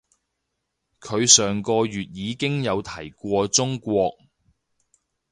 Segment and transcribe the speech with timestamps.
[0.99, 4.11] 佢上個月已經有提過中國